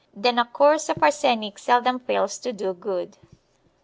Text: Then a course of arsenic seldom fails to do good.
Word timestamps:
Then 0.15 0.39
a 0.39 0.45
course 0.45 0.89
of 0.89 0.97
arsenic 1.03 1.59
seldom 1.59 1.99
fails 1.99 2.39
to 2.39 2.51
do 2.51 2.73
good. 2.73 3.17